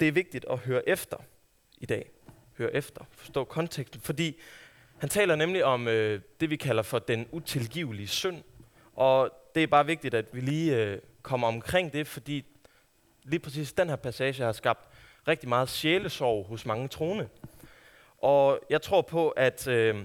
det 0.00 0.08
er 0.08 0.12
vigtigt 0.12 0.46
at 0.50 0.58
høre 0.58 0.88
efter 0.88 1.16
i 1.78 1.86
dag. 1.86 2.10
Høre 2.58 2.74
efter, 2.74 3.04
forstå 3.10 3.44
konteksten, 3.44 4.00
fordi 4.00 4.40
han 4.98 5.08
taler 5.08 5.36
nemlig 5.36 5.64
om 5.64 5.88
øh, 5.88 6.20
det, 6.40 6.50
vi 6.50 6.56
kalder 6.56 6.82
for 6.82 6.98
den 6.98 7.26
utilgivelige 7.32 8.08
synd. 8.08 8.42
Og 8.96 9.30
det 9.54 9.62
er 9.62 9.66
bare 9.66 9.86
vigtigt, 9.86 10.14
at 10.14 10.24
vi 10.32 10.40
lige 10.40 10.76
øh, 10.76 10.98
kommer 11.22 11.48
omkring 11.48 11.92
det, 11.92 12.06
fordi 12.06 12.44
lige 13.24 13.40
præcis 13.40 13.72
den 13.72 13.88
her 13.88 13.96
passage 13.96 14.42
har 14.44 14.52
skabt 14.52 14.88
rigtig 15.28 15.48
meget 15.48 15.68
sjælesorg 15.68 16.46
hos 16.46 16.66
mange 16.66 16.88
troende. 16.88 17.28
Og 18.18 18.60
jeg 18.70 18.82
tror 18.82 19.02
på, 19.02 19.28
at, 19.28 19.68
øh, 19.68 20.04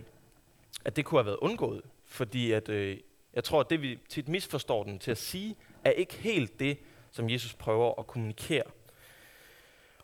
at 0.85 0.95
det 0.95 1.05
kunne 1.05 1.19
have 1.19 1.25
været 1.25 1.37
undgået, 1.41 1.81
fordi 2.05 2.51
at, 2.51 2.69
øh, 2.69 2.97
jeg 3.33 3.43
tror, 3.43 3.59
at 3.59 3.69
det 3.69 3.81
vi 3.81 3.99
tit 4.09 4.27
misforstår 4.27 4.83
den 4.83 4.99
til 4.99 5.11
at 5.11 5.17
sige, 5.17 5.55
er 5.83 5.91
ikke 5.91 6.13
helt 6.13 6.59
det, 6.59 6.77
som 7.11 7.29
Jesus 7.29 7.53
prøver 7.53 7.99
at 7.99 8.07
kommunikere. 8.07 8.63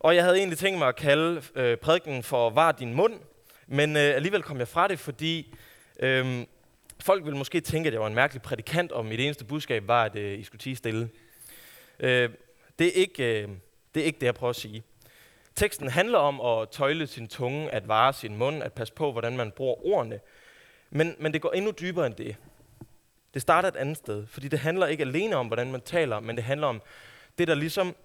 Og 0.03 0.15
jeg 0.15 0.23
havde 0.23 0.37
egentlig 0.37 0.57
tænkt 0.57 0.79
mig 0.79 0.87
at 0.87 0.95
kalde 0.95 1.41
øh, 1.55 1.77
prædiken 1.77 2.23
for 2.23 2.49
Var 2.49 2.71
din 2.71 2.93
mund, 2.93 3.13
men 3.67 3.95
øh, 3.95 4.15
alligevel 4.15 4.43
kom 4.43 4.57
jeg 4.57 4.67
fra 4.67 4.87
det, 4.87 4.99
fordi 4.99 5.55
øh, 5.99 6.45
folk 6.99 7.25
ville 7.25 7.37
måske 7.37 7.61
tænke, 7.61 7.87
at 7.87 7.93
jeg 7.93 8.01
var 8.01 8.07
en 8.07 8.15
mærkelig 8.15 8.41
prædikant, 8.41 8.91
og 8.91 9.05
mit 9.05 9.19
eneste 9.19 9.45
budskab 9.45 9.87
var, 9.87 10.03
at 10.03 10.15
øh, 10.15 10.39
I 10.39 10.43
skulle 10.43 10.59
tige 10.59 10.75
stille. 10.75 11.09
Øh, 11.99 12.29
det, 12.79 12.87
er 12.87 12.91
ikke, 12.91 13.41
øh, 13.41 13.49
det 13.95 14.01
er 14.01 14.05
ikke 14.05 14.19
det, 14.19 14.25
jeg 14.25 14.35
prøver 14.35 14.49
at 14.49 14.55
sige. 14.55 14.83
Teksten 15.55 15.87
handler 15.87 16.17
om 16.17 16.41
at 16.41 16.69
tøjle 16.69 17.07
sin 17.07 17.27
tunge, 17.27 17.69
at 17.69 17.87
vare 17.87 18.13
sin 18.13 18.37
mund, 18.37 18.63
at 18.63 18.73
passe 18.73 18.93
på, 18.93 19.11
hvordan 19.11 19.37
man 19.37 19.51
bruger 19.51 19.85
ordene. 19.85 20.19
Men, 20.89 21.15
men 21.19 21.33
det 21.33 21.41
går 21.41 21.51
endnu 21.51 21.71
dybere 21.71 22.05
end 22.05 22.15
det. 22.15 22.35
Det 23.33 23.41
starter 23.41 23.69
et 23.69 23.75
andet 23.75 23.97
sted, 23.97 24.27
fordi 24.27 24.47
det 24.47 24.59
handler 24.59 24.87
ikke 24.87 25.03
alene 25.03 25.35
om, 25.35 25.47
hvordan 25.47 25.71
man 25.71 25.81
taler, 25.81 26.19
men 26.19 26.35
det 26.35 26.43
handler 26.43 26.67
om 26.67 26.81
det, 27.37 27.47
der 27.47 27.55
ligesom, 27.55 27.95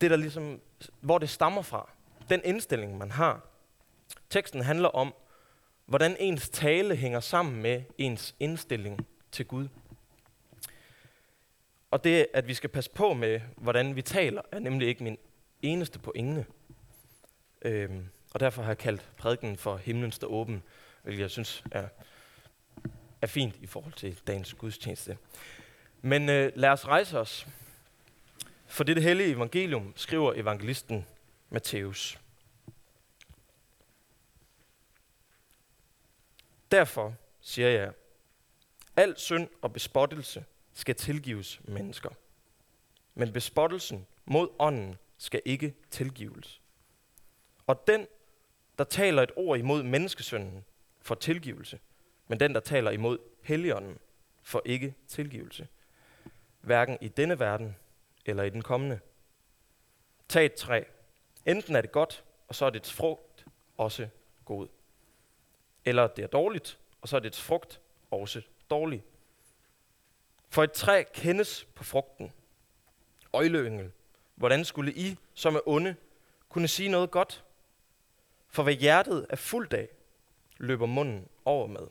det 0.00 0.10
der 0.10 0.16
ligesom, 0.16 0.60
hvor 1.00 1.18
det 1.18 1.30
stammer 1.30 1.62
fra. 1.62 1.90
Den 2.30 2.40
indstilling, 2.44 2.98
man 2.98 3.10
har. 3.10 3.40
Teksten 4.30 4.62
handler 4.62 4.88
om, 4.88 5.14
hvordan 5.86 6.16
ens 6.20 6.48
tale 6.48 6.96
hænger 6.96 7.20
sammen 7.20 7.62
med 7.62 7.82
ens 7.98 8.34
indstilling 8.40 9.06
til 9.32 9.46
Gud. 9.46 9.68
Og 11.90 12.04
det, 12.04 12.26
at 12.34 12.48
vi 12.48 12.54
skal 12.54 12.70
passe 12.70 12.90
på 12.90 13.14
med, 13.14 13.40
hvordan 13.56 13.96
vi 13.96 14.02
taler, 14.02 14.42
er 14.52 14.58
nemlig 14.58 14.88
ikke 14.88 15.04
min 15.04 15.18
eneste 15.62 15.98
pointe. 15.98 16.46
Øhm, 17.62 18.08
og 18.34 18.40
derfor 18.40 18.62
har 18.62 18.70
jeg 18.70 18.78
kaldt 18.78 19.10
prædiken 19.16 19.56
for 19.56 19.76
himlen 19.76 20.12
står 20.12 20.28
åben, 20.28 20.62
hvilket 21.02 21.22
jeg 21.22 21.30
synes 21.30 21.64
er, 21.70 21.88
er 23.22 23.26
fint 23.26 23.54
i 23.60 23.66
forhold 23.66 23.92
til 23.92 24.20
dagens 24.26 24.54
gudstjeneste. 24.54 25.18
Men 26.02 26.28
øh, 26.28 26.52
lad 26.54 26.68
os 26.68 26.86
rejse 26.86 27.18
os. 27.18 27.46
For 28.66 28.84
det 28.84 29.02
hellige 29.02 29.30
evangelium 29.30 29.92
skriver 29.96 30.32
evangelisten 30.34 31.06
Matthæus. 31.50 32.20
Derfor 36.70 37.14
siger 37.40 37.68
jeg, 37.68 37.92
al 38.96 39.18
synd 39.18 39.48
og 39.62 39.72
bespottelse 39.72 40.44
skal 40.74 40.94
tilgives 40.94 41.60
mennesker. 41.64 42.10
Men 43.14 43.32
bespottelsen 43.32 44.06
mod 44.24 44.48
ånden 44.58 44.96
skal 45.18 45.42
ikke 45.44 45.74
tilgives. 45.90 46.60
Og 47.66 47.86
den, 47.86 48.06
der 48.78 48.84
taler 48.84 49.22
et 49.22 49.30
ord 49.36 49.58
imod 49.58 49.82
menneskesønnen, 49.82 50.64
får 51.00 51.14
tilgivelse, 51.14 51.78
men 52.28 52.40
den, 52.40 52.54
der 52.54 52.60
taler 52.60 52.90
imod 52.90 53.18
helligånden, 53.42 53.98
får 54.42 54.62
ikke 54.64 54.94
tilgivelse. 55.08 55.68
Hverken 56.60 56.98
i 57.00 57.08
denne 57.08 57.38
verden 57.38 57.76
eller 58.28 58.42
i 58.42 58.50
den 58.50 58.62
kommende. 58.62 59.00
Tag 60.28 60.46
et 60.46 60.54
træ. 60.54 60.82
Enten 61.46 61.76
er 61.76 61.80
det 61.80 61.92
godt, 61.92 62.24
og 62.48 62.54
så 62.54 62.66
er 62.66 62.70
dets 62.70 62.92
frugt 62.92 63.46
også 63.76 64.08
god. 64.44 64.68
Eller 65.84 66.06
det 66.06 66.22
er 66.22 66.28
dårligt, 66.28 66.78
og 67.00 67.08
så 67.08 67.16
er 67.16 67.20
dets 67.20 67.40
frugt 67.40 67.80
også 68.10 68.42
dårlig. 68.70 69.04
For 70.48 70.62
et 70.62 70.72
træ 70.72 71.04
kendes 71.14 71.64
på 71.74 71.84
frugten. 71.84 72.32
Øjleyngel, 73.32 73.92
hvordan 74.34 74.64
skulle 74.64 74.92
I, 74.92 75.16
som 75.34 75.54
er 75.54 75.60
onde, 75.68 75.96
kunne 76.48 76.68
sige 76.68 76.88
noget 76.88 77.10
godt? 77.10 77.44
For 78.48 78.62
hvad 78.62 78.74
hjertet 78.74 79.26
er 79.30 79.36
fuldt 79.36 79.72
af, 79.72 79.88
løber 80.58 80.86
munden 80.86 81.28
over 81.44 81.66
med. 81.66 81.86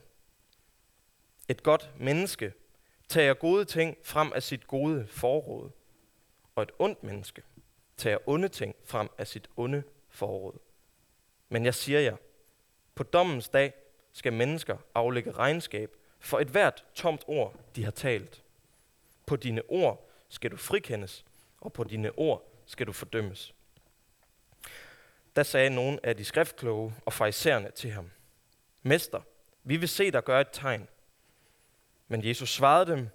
Et 1.48 1.64
godt 1.64 1.92
menneske 2.00 2.54
tager 3.08 3.34
gode 3.34 3.66
ting 3.66 3.98
frem 4.04 4.32
af 4.36 4.44
sit 4.44 4.68
gode 4.68 5.08
forråd, 5.08 5.70
og 6.56 6.64
et 6.64 6.72
ondt 6.80 7.04
menneske 7.04 7.44
tager 7.98 8.18
onde 8.26 8.48
ting 8.48 8.76
frem 8.86 9.10
af 9.18 9.28
sit 9.28 9.50
onde 9.58 9.84
forråd. 10.10 10.60
Men 11.50 11.66
jeg 11.66 11.76
siger 11.76 12.00
jer, 12.00 12.18
på 12.96 13.04
dommens 13.04 13.50
dag 13.50 13.74
skal 14.14 14.34
mennesker 14.34 14.78
aflægge 14.96 15.32
regnskab 15.32 15.96
for 16.20 16.40
et 16.40 16.48
hvert 16.48 16.86
tomt 16.94 17.24
ord, 17.28 17.56
de 17.76 17.84
har 17.84 17.92
talt. 17.92 18.44
På 19.26 19.36
dine 19.36 19.62
ord 19.68 20.10
skal 20.30 20.52
du 20.52 20.58
frikendes, 20.58 21.26
og 21.62 21.74
på 21.74 21.84
dine 21.84 22.12
ord 22.18 22.52
skal 22.66 22.88
du 22.88 22.92
fordømmes. 22.92 23.56
Da 25.36 25.44
sagde 25.44 25.70
nogen 25.70 26.00
af 26.04 26.18
de 26.18 26.26
skriftkloge 26.26 26.94
og 27.06 27.14
farisæerne 27.14 27.72
til 27.72 27.92
ham, 27.92 28.12
Mester, 28.84 29.22
vi 29.64 29.78
vil 29.78 29.90
se 29.90 30.12
dig 30.12 30.24
gøre 30.24 30.42
et 30.42 30.48
tegn. 30.52 30.88
Men 32.08 32.26
Jesus 32.28 32.54
svarede 32.54 32.92
dem, 32.92 33.10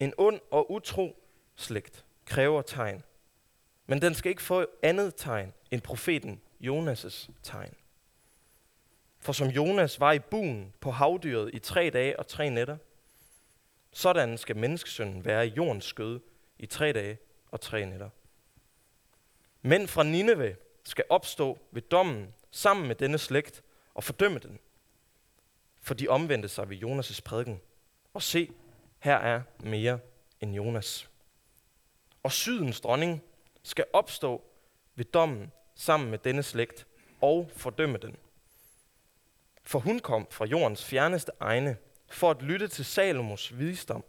en 0.00 0.14
ond 0.18 0.40
og 0.50 0.70
utro 0.70 1.24
slægt 1.56 2.04
kræver 2.26 2.62
tegn. 2.62 3.02
Men 3.86 4.02
den 4.02 4.14
skal 4.14 4.30
ikke 4.30 4.42
få 4.42 4.66
andet 4.82 5.14
tegn 5.16 5.52
end 5.70 5.80
profeten 5.80 6.40
Jonas' 6.60 7.30
tegn. 7.42 7.74
For 9.18 9.32
som 9.32 9.48
Jonas 9.48 10.00
var 10.00 10.12
i 10.12 10.18
buen 10.18 10.72
på 10.80 10.90
havdyret 10.90 11.50
i 11.54 11.58
tre 11.58 11.90
dage 11.90 12.18
og 12.18 12.26
tre 12.26 12.50
nætter, 12.50 12.76
sådan 13.92 14.38
skal 14.38 14.56
menneskesønnen 14.56 15.24
være 15.24 15.46
i 15.46 15.50
jordens 15.50 15.84
skød 15.84 16.20
i 16.58 16.66
tre 16.66 16.92
dage 16.92 17.18
og 17.50 17.60
tre 17.60 17.86
nætter. 17.86 18.10
Mænd 19.62 19.88
fra 19.88 20.02
Nineve 20.02 20.56
skal 20.84 21.04
opstå 21.08 21.58
ved 21.70 21.82
dommen 21.82 22.34
sammen 22.50 22.88
med 22.88 22.96
denne 22.96 23.18
slægt 23.18 23.62
og 23.94 24.04
fordømme 24.04 24.38
den. 24.38 24.58
For 25.80 25.94
de 25.94 26.08
omvendte 26.08 26.48
sig 26.48 26.70
ved 26.70 26.76
Jonas' 26.76 27.20
prædiken. 27.24 27.60
Og 28.14 28.22
se, 28.22 28.50
her 28.98 29.16
er 29.16 29.42
mere 29.60 29.98
end 30.40 30.54
Jonas. 30.54 31.10
Og 32.22 32.32
sydens 32.32 32.80
dronning 32.80 33.22
skal 33.62 33.84
opstå 33.92 34.44
ved 34.94 35.04
dommen 35.04 35.52
sammen 35.74 36.10
med 36.10 36.18
denne 36.18 36.42
slægt 36.42 36.86
og 37.20 37.50
fordømme 37.56 37.98
den. 37.98 38.16
For 39.62 39.78
hun 39.78 39.98
kom 39.98 40.26
fra 40.30 40.44
jordens 40.44 40.84
fjerneste 40.84 41.32
egne 41.40 41.76
for 42.08 42.30
at 42.30 42.42
lytte 42.42 42.68
til 42.68 42.84
Salomos 42.84 43.58
visdom 43.58 44.04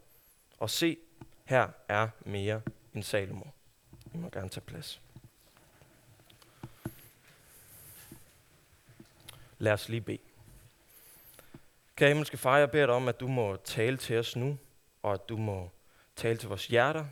og 0.59 0.69
se, 0.69 0.97
her 1.45 1.67
er 1.87 2.09
mere 2.25 2.61
end 2.93 3.03
Salomo. 3.03 3.45
I 4.13 4.17
må 4.17 4.29
gerne 4.29 4.49
tage 4.49 4.61
plads. 4.61 5.01
Lad 9.57 9.73
os 9.73 9.89
lige 9.89 10.01
bede. 10.01 10.17
Kære 11.95 12.09
himmelske 12.09 12.37
far, 12.37 12.57
jeg 12.57 12.71
beder 12.71 12.85
dig 12.85 12.95
om, 12.95 13.07
at 13.07 13.19
du 13.19 13.27
må 13.27 13.55
tale 13.55 13.97
til 13.97 14.19
os 14.19 14.35
nu, 14.35 14.57
og 15.01 15.13
at 15.13 15.29
du 15.29 15.37
må 15.37 15.69
tale 16.15 16.37
til 16.37 16.49
vores 16.49 16.67
hjerter, 16.67 17.05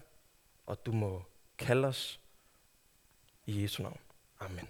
og 0.71 0.77
at 0.79 0.85
du 0.85 0.91
må 0.91 1.23
kalde 1.57 1.87
os 1.87 2.19
i 3.45 3.63
Jesu 3.63 3.83
navn. 3.83 3.99
Amen. 4.39 4.67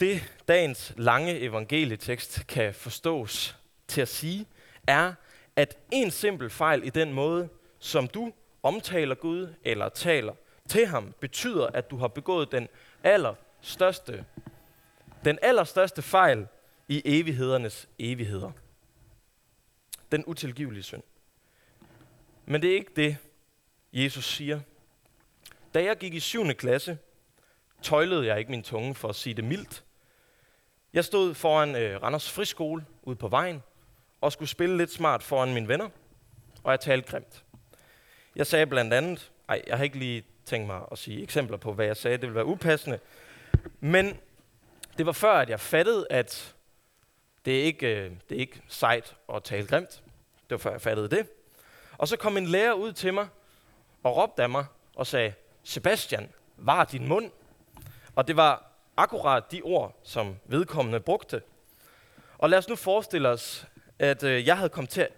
Det 0.00 0.42
dagens 0.48 0.92
lange 0.96 1.40
evangelietekst 1.40 2.46
kan 2.46 2.74
forstås 2.74 3.56
til 3.88 4.00
at 4.00 4.08
sige, 4.08 4.46
er, 4.86 5.14
at 5.56 5.78
en 5.90 6.10
simpel 6.10 6.50
fejl 6.50 6.86
i 6.86 6.90
den 6.90 7.12
måde, 7.12 7.48
som 7.78 8.08
du 8.08 8.32
omtaler 8.62 9.14
Gud 9.14 9.54
eller 9.62 9.88
taler 9.88 10.34
til 10.68 10.86
ham, 10.86 11.14
betyder, 11.20 11.66
at 11.66 11.90
du 11.90 11.96
har 11.96 12.08
begået 12.08 12.52
den 12.52 12.68
allerstørste, 13.02 14.24
den 15.24 15.38
allerstørste 15.42 16.02
fejl 16.02 16.46
i 16.88 17.02
evighedernes 17.04 17.88
evigheder. 17.98 18.52
Den 20.12 20.24
utilgivelige 20.26 20.82
synd. 20.82 21.02
Men 22.46 22.62
det 22.62 22.70
er 22.70 22.74
ikke 22.74 22.92
det, 22.96 23.16
Jesus 23.94 24.24
siger. 24.24 24.60
Da 25.74 25.84
jeg 25.84 25.96
gik 25.96 26.14
i 26.14 26.20
7. 26.20 26.46
klasse, 26.54 26.98
tøjlede 27.82 28.26
jeg 28.26 28.38
ikke 28.38 28.50
min 28.50 28.62
tunge 28.62 28.94
for 28.94 29.08
at 29.08 29.16
sige 29.16 29.34
det 29.34 29.44
mildt. 29.44 29.84
Jeg 30.92 31.04
stod 31.04 31.34
foran 31.34 31.76
øh, 31.76 32.02
Randers 32.02 32.30
Friskole 32.30 32.86
ude 33.02 33.16
på 33.16 33.28
vejen 33.28 33.62
og 34.20 34.32
skulle 34.32 34.48
spille 34.48 34.76
lidt 34.76 34.92
smart 34.92 35.22
foran 35.22 35.54
mine 35.54 35.68
venner, 35.68 35.88
og 36.62 36.70
jeg 36.70 36.80
talte 36.80 37.10
grimt. 37.10 37.44
Jeg 38.36 38.46
sagde 38.46 38.66
blandt 38.66 38.94
andet, 38.94 39.32
ej, 39.48 39.62
jeg 39.66 39.76
har 39.76 39.84
ikke 39.84 39.98
lige 39.98 40.24
tænkt 40.44 40.66
mig 40.66 40.80
at 40.92 40.98
sige 40.98 41.22
eksempler 41.22 41.56
på, 41.56 41.72
hvad 41.72 41.86
jeg 41.86 41.96
sagde, 41.96 42.16
det 42.16 42.22
ville 42.22 42.34
være 42.34 42.46
upassende, 42.46 42.98
men 43.80 44.20
det 44.98 45.06
var 45.06 45.12
før, 45.12 45.32
at 45.32 45.50
jeg 45.50 45.60
fattede, 45.60 46.06
at 46.10 46.54
det 47.44 47.60
er 47.60 47.64
ikke, 47.64 48.04
øh, 48.04 48.10
det 48.28 48.36
er 48.36 48.40
ikke 48.40 48.62
sejt 48.68 49.16
at 49.34 49.44
tale 49.44 49.66
grimt. 49.66 50.02
Det 50.34 50.50
var 50.50 50.58
før, 50.58 50.70
jeg 50.70 50.80
fattede 50.80 51.08
det. 51.08 51.26
Og 51.98 52.08
så 52.08 52.16
kom 52.16 52.36
en 52.36 52.46
lærer 52.46 52.72
ud 52.72 52.92
til 52.92 53.14
mig 53.14 53.28
og 54.04 54.16
råbte 54.16 54.42
af 54.42 54.50
mig 54.50 54.64
og 54.94 55.06
sagde, 55.06 55.32
Sebastian, 55.62 56.28
var 56.56 56.84
din 56.84 57.08
mund. 57.08 57.30
Og 58.14 58.28
det 58.28 58.36
var 58.36 58.72
akkurat 58.96 59.52
de 59.52 59.62
ord, 59.62 60.00
som 60.02 60.36
vedkommende 60.44 61.00
brugte. 61.00 61.42
Og 62.38 62.50
lad 62.50 62.58
os 62.58 62.68
nu 62.68 62.76
forestille 62.76 63.28
os, 63.28 63.66
at 63.98 64.22
øh, 64.22 64.46
jeg 64.46 64.56
havde 64.56 64.68
kommet 64.68 64.90
til 64.90 65.00
at 65.00 65.12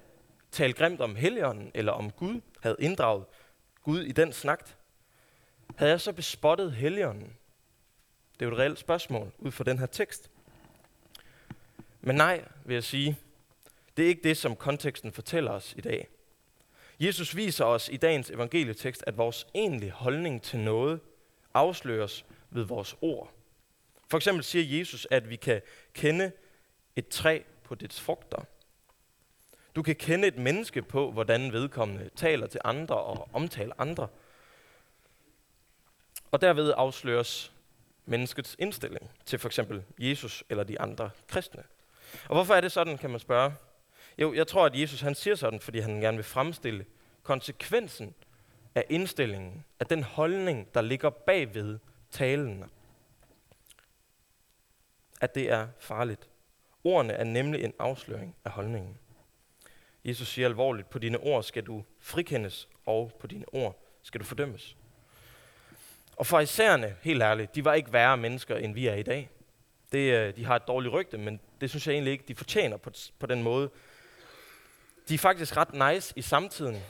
tale 0.51 0.73
grimt 0.73 1.01
om 1.01 1.17
Helligånden, 1.17 1.71
eller 1.75 1.93
om 1.93 2.11
Gud, 2.11 2.41
havde 2.61 2.77
inddraget 2.79 3.25
Gud 3.83 4.01
i 4.01 4.13
den 4.13 4.33
snak. 4.33 4.71
Havde 5.77 5.91
jeg 5.91 6.01
så 6.01 6.13
bespottet 6.13 6.73
Helligånden? 6.73 7.37
Det 8.33 8.43
er 8.43 8.47
jo 8.47 8.53
et 8.53 8.59
reelt 8.59 8.79
spørgsmål 8.79 9.33
ud 9.39 9.51
fra 9.51 9.65
den 9.65 9.79
her 9.79 9.87
tekst. 9.87 10.31
Men 12.01 12.17
nej, 12.17 12.45
vil 12.65 12.75
jeg 12.75 12.85
sige. 12.85 13.19
Det 13.97 14.05
er 14.05 14.09
ikke 14.09 14.23
det, 14.23 14.37
som 14.37 14.57
konteksten 14.57 15.13
fortæller 15.13 15.51
os 15.51 15.75
i 15.77 15.81
dag. 15.81 16.09
Jesus 17.01 17.37
viser 17.37 17.65
os 17.65 17.89
i 17.89 17.97
dagens 17.97 18.31
evangelietekst, 18.31 19.05
at 19.07 19.17
vores 19.17 19.47
egentlige 19.55 19.93
holdning 19.93 20.43
til 20.43 20.59
noget 20.59 21.01
afsløres 21.55 22.25
ved 22.51 22.65
vores 22.65 22.97
ord. 23.01 23.33
For 24.11 24.17
eksempel 24.17 24.45
siger 24.45 24.79
Jesus, 24.79 25.07
at 25.11 25.31
vi 25.31 25.37
kan 25.37 25.63
kende 25.95 26.33
et 26.97 27.09
træ 27.09 27.43
på 27.65 27.75
dets 27.75 28.01
frugter. 28.01 28.45
Du 29.77 29.83
kan 29.83 29.97
kende 29.97 30.29
et 30.29 30.39
menneske 30.39 30.83
på, 30.83 31.13
hvordan 31.13 31.53
vedkommende 31.53 32.11
taler 32.17 32.47
til 32.47 32.61
andre 32.65 32.97
og 32.97 33.29
omtaler 33.33 33.75
andre. 33.79 34.09
Og 36.31 36.41
derved 36.41 36.75
afsløres 36.77 37.53
menneskets 38.05 38.57
indstilling 38.59 39.11
til 39.27 39.39
for 39.39 39.49
eksempel 39.49 39.83
Jesus 39.99 40.45
eller 40.49 40.65
de 40.65 40.81
andre 40.81 41.11
kristne. 41.29 41.63
Og 42.29 42.35
hvorfor 42.35 42.55
er 42.55 42.61
det 42.61 42.73
sådan, 42.73 42.99
kan 42.99 43.11
man 43.11 43.21
spørge? 43.21 43.53
Jo, 44.19 44.35
jeg 44.35 44.47
tror, 44.47 44.67
at 44.67 44.81
Jesus 44.81 45.01
han 45.01 45.15
siger 45.15 45.35
sådan, 45.35 45.61
fordi 45.61 45.79
han 45.79 46.01
gerne 46.01 46.17
vil 46.17 46.25
fremstille 46.25 46.85
konsekvensen 47.23 48.15
af 48.75 48.85
indstillingen, 48.89 49.65
af 49.81 49.87
den 49.87 50.03
holdning, 50.03 50.75
der 50.75 50.81
ligger 50.81 51.11
bagved 51.11 51.79
talen. 52.11 52.65
At 55.21 55.35
det 55.35 55.51
er 55.51 55.69
farligt. 55.79 56.29
Ordene 56.85 57.13
er 57.13 57.25
nemlig 57.25 57.65
en 57.65 57.73
afsløring 57.79 58.37
af 58.45 58.51
holdningen. 58.51 58.99
Jesus 60.05 60.29
siger 60.29 60.49
alvorligt, 60.49 60.91
på 60.91 60.99
dine 60.99 61.19
ord 61.19 61.43
skal 61.43 61.63
du 61.63 61.85
frikendes, 62.01 62.69
og 62.87 63.13
på 63.21 63.27
dine 63.27 63.45
ord 63.53 63.83
skal 64.03 64.21
du 64.21 64.25
fordømmes. 64.25 64.77
Og 66.17 66.27
for 66.27 66.41
isærne, 66.41 66.97
helt 67.03 67.23
ærligt, 67.23 67.55
de 67.55 67.65
var 67.65 67.75
ikke 67.75 67.93
værre 67.93 68.17
mennesker, 68.17 68.57
end 68.57 68.75
vi 68.75 68.87
er 68.87 68.95
i 68.95 69.03
dag. 69.03 69.31
Det, 69.93 70.13
øh, 70.13 70.37
de 70.37 70.45
har 70.45 70.57
et 70.57 70.69
dårligt 70.69 70.95
rygte, 70.95 71.19
men 71.19 71.41
det 71.61 71.71
synes 71.71 71.87
jeg 71.87 71.93
egentlig 71.93 72.13
ikke, 72.13 72.25
de 72.29 72.35
fortjener 72.35 72.77
på, 72.77 72.91
på 73.19 73.27
den 73.27 73.43
måde. 73.43 73.71
De 75.09 75.15
er 75.15 75.19
faktisk 75.19 75.57
ret 75.57 75.95
nice 75.95 76.13
i 76.17 76.23
samtiden 76.23 76.83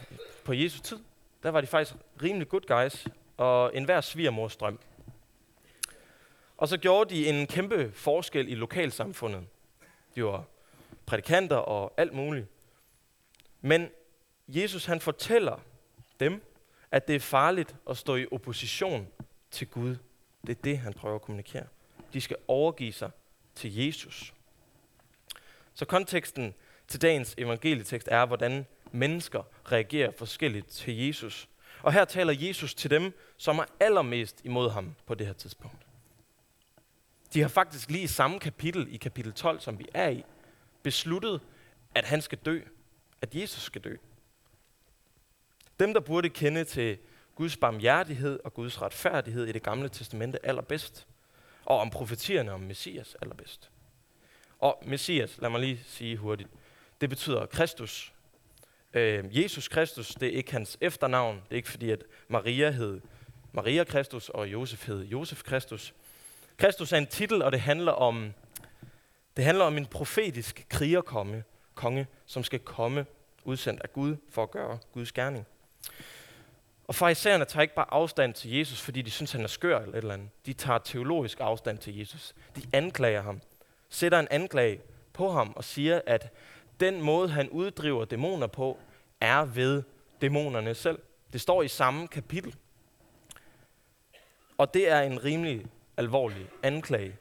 på 0.43 0.53
Jesu 0.53 0.79
tid. 0.79 0.99
Der 1.43 1.49
var 1.49 1.61
de 1.61 1.67
faktisk 1.67 1.97
rimelig 2.23 2.49
good 2.49 2.61
guys, 2.67 3.07
og 3.37 3.75
enhver 3.75 4.01
svigermors 4.01 4.55
drøm. 4.55 4.79
Og 6.57 6.67
så 6.67 6.77
gjorde 6.77 7.15
de 7.15 7.27
en 7.27 7.47
kæmpe 7.47 7.91
forskel 7.93 8.49
i 8.49 8.55
lokalsamfundet. 8.55 9.47
De 10.15 10.23
var 10.23 10.43
prædikanter 11.05 11.55
og 11.55 11.93
alt 11.97 12.13
muligt. 12.13 12.47
Men 13.61 13.89
Jesus 14.47 14.85
han 14.85 14.99
fortæller 14.99 15.59
dem, 16.19 16.41
at 16.91 17.07
det 17.07 17.15
er 17.15 17.19
farligt 17.19 17.75
at 17.89 17.97
stå 17.97 18.15
i 18.15 18.27
opposition 18.31 19.07
til 19.51 19.67
Gud. 19.67 19.95
Det 20.47 20.57
er 20.57 20.61
det, 20.61 20.77
han 20.77 20.93
prøver 20.93 21.15
at 21.15 21.21
kommunikere. 21.21 21.65
De 22.13 22.21
skal 22.21 22.37
overgive 22.47 22.93
sig 22.93 23.11
til 23.55 23.75
Jesus. 23.75 24.33
Så 25.73 25.85
konteksten 25.85 26.53
til 26.87 27.01
dagens 27.01 27.35
evangelietekst 27.37 28.07
er, 28.11 28.25
hvordan 28.25 28.65
mennesker 28.91 29.43
reagerer 29.71 30.11
forskelligt 30.17 30.67
til 30.67 30.97
Jesus. 30.97 31.49
Og 31.83 31.93
her 31.93 32.05
taler 32.05 32.33
Jesus 32.37 32.73
til 32.73 32.89
dem, 32.89 33.13
som 33.37 33.59
er 33.59 33.65
allermest 33.79 34.41
imod 34.43 34.69
ham 34.69 34.95
på 35.05 35.15
det 35.15 35.27
her 35.27 35.33
tidspunkt. 35.33 35.87
De 37.33 37.41
har 37.41 37.47
faktisk 37.47 37.89
lige 37.89 38.03
i 38.03 38.07
samme 38.07 38.39
kapitel, 38.39 38.93
i 38.93 38.97
kapitel 38.97 39.33
12, 39.33 39.59
som 39.59 39.79
vi 39.79 39.87
er 39.93 40.09
i, 40.09 40.23
besluttet, 40.83 41.41
at 41.95 42.05
han 42.05 42.21
skal 42.21 42.37
dø. 42.37 42.61
At 43.21 43.35
Jesus 43.35 43.63
skal 43.63 43.81
dø. 43.81 43.95
Dem, 45.79 45.93
der 45.93 45.99
burde 45.99 46.29
kende 46.29 46.63
til 46.63 46.97
Guds 47.35 47.57
barmhjertighed 47.57 48.39
og 48.43 48.53
Guds 48.53 48.81
retfærdighed 48.81 49.45
i 49.45 49.51
det 49.51 49.63
gamle 49.63 49.89
testamente 49.89 50.45
allerbedst, 50.45 51.07
og 51.65 51.79
om 51.79 51.89
profetierne 51.89 52.51
om 52.51 52.59
Messias 52.59 53.15
allerbedst. 53.21 53.71
Og 54.59 54.83
Messias, 54.85 55.37
lad 55.37 55.49
mig 55.49 55.59
lige 55.59 55.83
sige 55.85 56.17
hurtigt, 56.17 56.49
det 57.01 57.09
betyder 57.09 57.45
Kristus. 57.45 58.13
Øh, 58.93 59.41
Jesus 59.41 59.67
Kristus, 59.67 60.15
det 60.15 60.27
er 60.27 60.37
ikke 60.37 60.51
hans 60.51 60.77
efternavn. 60.81 61.35
Det 61.35 61.51
er 61.51 61.55
ikke 61.55 61.69
fordi, 61.69 61.91
at 61.91 62.03
Maria 62.27 62.69
hed 62.69 63.01
Maria 63.51 63.83
Kristus, 63.83 64.29
og 64.29 64.47
Josef 64.47 64.87
hed 64.87 65.03
Josef 65.03 65.43
Kristus. 65.43 65.93
Kristus 66.57 66.91
er 66.91 66.97
en 66.97 67.07
titel, 67.07 67.41
og 67.41 67.51
det 67.51 67.61
handler 67.61 67.91
om, 67.91 68.33
det 69.37 69.45
handler 69.45 69.65
om 69.65 69.77
en 69.77 69.85
profetisk 69.85 70.65
krigerkonge, 70.69 71.43
konge, 71.75 72.07
som 72.25 72.43
skal 72.43 72.59
komme 72.59 73.05
udsendt 73.43 73.81
af 73.81 73.93
Gud 73.93 74.15
for 74.29 74.43
at 74.43 74.51
gøre 74.51 74.77
Guds 74.93 75.11
gerning. 75.11 75.45
Og 76.87 76.95
farisæerne 76.95 77.45
tager 77.45 77.61
ikke 77.61 77.75
bare 77.75 77.93
afstand 77.93 78.33
til 78.33 78.51
Jesus, 78.51 78.81
fordi 78.81 79.01
de 79.01 79.11
synes, 79.11 79.31
han 79.31 79.41
er 79.41 79.47
skør 79.47 79.79
eller 79.79 79.93
et 79.93 79.97
eller 79.97 80.13
andet. 80.13 80.29
De 80.45 80.53
tager 80.53 80.79
teologisk 80.79 81.39
afstand 81.39 81.77
til 81.77 81.97
Jesus. 81.97 82.35
De 82.55 82.61
anklager 82.73 83.21
ham, 83.21 83.41
sætter 83.89 84.19
en 84.19 84.27
anklage 84.31 84.81
på 85.13 85.31
ham 85.31 85.53
og 85.55 85.63
siger, 85.63 86.01
at 86.05 86.33
den 86.79 87.01
måde, 87.01 87.29
han 87.29 87.49
uddriver 87.49 88.05
dæmoner 88.05 88.47
på, 88.47 88.77
er 89.21 89.45
ved 89.45 89.83
dæmonerne 90.21 90.75
selv. 90.75 90.99
Det 91.33 91.41
står 91.41 91.63
i 91.63 91.67
samme 91.67 92.07
kapitel. 92.07 92.55
Og 94.57 94.73
det 94.73 94.89
er 94.89 95.01
en 95.01 95.23
rimelig 95.23 95.65
alvorlig 95.97 96.49
anklage. 96.63 97.17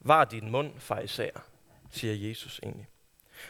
Var 0.00 0.24
din 0.24 0.50
mund, 0.50 0.72
farisæer, 0.78 1.40
siger 1.90 2.28
Jesus 2.28 2.60
egentlig. 2.62 2.88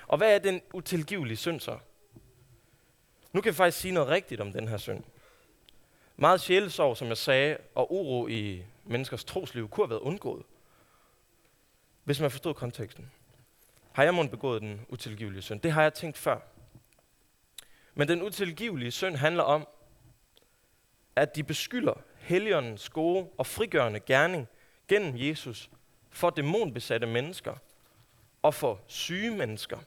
Og 0.07 0.19
hvad 0.19 0.35
er 0.35 0.39
den 0.39 0.61
utilgivelige 0.73 1.37
synd 1.37 1.61
så? 1.61 1.79
Nu 3.33 3.41
kan 3.41 3.49
jeg 3.49 3.55
faktisk 3.55 3.79
sige 3.79 3.95
noget 3.95 4.09
rigtigt 4.09 4.41
om 4.41 4.53
den 4.53 4.69
her 4.69 4.77
synd. 4.77 5.05
Meget 6.17 6.41
sjælesorg, 6.41 6.97
som 6.97 7.09
jeg 7.09 7.17
sagde, 7.17 7.57
og 7.75 7.93
uro 7.93 8.27
i 8.29 8.65
menneskers 8.85 9.25
trosliv 9.25 9.69
kunne 9.69 9.85
have 9.87 9.91
været 9.91 10.01
undgået, 10.01 10.43
hvis 12.05 12.21
man 12.21 12.31
forstod 12.31 12.55
konteksten. 12.55 13.11
Har 13.93 14.03
jeg 14.03 14.15
måske 14.15 14.31
begået 14.31 14.63
den 14.63 14.87
utilgivelige 14.89 15.43
synd? 15.43 15.61
Det 15.61 15.73
har 15.73 15.83
jeg 15.83 15.95
tænkt 15.95 16.19
før. 16.19 16.41
Men 17.95 18.09
den 18.09 18.23
utilgivelige 18.23 18.91
synd 18.91 19.17
handler 19.17 19.43
om, 19.43 19.69
at 21.17 21.37
de 21.37 21.45
beskylder 21.45 21.95
Helligåndens 22.19 22.89
gode 22.89 23.29
og 23.39 23.47
frigørende 23.47 24.01
gerning 24.01 24.49
gennem 24.89 25.13
Jesus 25.17 25.71
for 26.11 26.31
dæmonbesatte 26.31 27.07
mennesker 27.07 27.55
og 28.43 28.55
for 28.55 28.81
syge 28.87 29.31
mennesker 29.31 29.79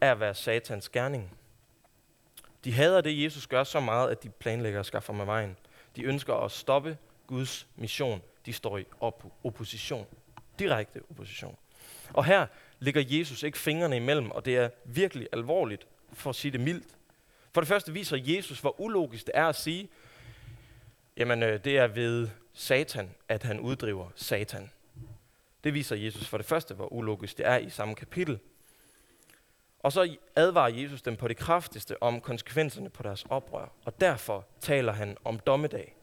er 0.00 0.12
at 0.12 0.20
være 0.20 0.34
satans 0.34 0.88
gerning. 0.88 1.38
De 2.64 2.72
hader 2.72 3.00
det, 3.00 3.22
Jesus 3.22 3.46
gør 3.46 3.64
så 3.64 3.80
meget, 3.80 4.10
at 4.10 4.22
de 4.22 4.28
planlægger 4.28 4.80
at 4.80 4.86
skaffe 4.86 5.12
mig 5.12 5.26
vejen. 5.26 5.56
De 5.96 6.02
ønsker 6.02 6.34
at 6.34 6.52
stoppe 6.52 6.98
Guds 7.26 7.66
mission. 7.76 8.22
De 8.46 8.52
står 8.52 8.78
i 8.78 8.84
op- 9.00 9.32
opposition. 9.44 10.06
Direkte 10.58 11.00
opposition. 11.10 11.56
Og 12.12 12.24
her 12.24 12.46
ligger 12.80 13.02
Jesus 13.06 13.42
ikke 13.42 13.58
fingrene 13.58 13.96
imellem, 13.96 14.30
og 14.30 14.44
det 14.44 14.56
er 14.56 14.68
virkelig 14.84 15.28
alvorligt, 15.32 15.86
for 16.12 16.30
at 16.30 16.36
sige 16.36 16.52
det 16.52 16.60
mildt. 16.60 16.86
For 17.52 17.60
det 17.60 17.68
første 17.68 17.92
viser 17.92 18.16
Jesus, 18.16 18.60
hvor 18.60 18.80
ulogisk 18.80 19.26
det 19.26 19.32
er 19.34 19.46
at 19.46 19.56
sige, 19.56 19.88
jamen 21.16 21.42
øh, 21.42 21.64
det 21.64 21.78
er 21.78 21.86
ved 21.86 22.28
Satan, 22.52 23.14
at 23.28 23.42
han 23.42 23.60
uddriver 23.60 24.08
Satan. 24.14 24.70
Det 25.64 25.74
viser 25.74 25.96
Jesus 25.96 26.28
for 26.28 26.36
det 26.36 26.46
første, 26.46 26.74
hvor 26.74 26.92
ulogisk 26.92 27.38
det 27.38 27.46
er 27.46 27.56
i 27.56 27.70
samme 27.70 27.94
kapitel. 27.94 28.38
Og 29.78 29.92
så 29.92 30.16
advarer 30.36 30.68
Jesus 30.68 31.02
dem 31.02 31.16
på 31.16 31.28
det 31.28 31.36
kraftigste 31.36 32.02
om 32.02 32.20
konsekvenserne 32.20 32.90
på 32.90 33.02
deres 33.02 33.24
oprør. 33.28 33.68
Og 33.84 34.00
derfor 34.00 34.46
taler 34.60 34.92
han 34.92 35.16
om 35.24 35.38
dommedag. 35.38 35.96